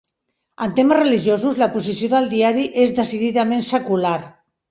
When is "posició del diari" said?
1.75-2.65